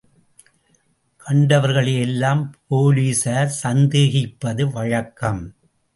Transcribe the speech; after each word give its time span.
கண்டவர்களையெல்லாம் 1.25 2.41
போலிஸார் 2.69 3.53
சந்தேகிப்பது 3.63 4.71
வழக்கம். 4.71 5.55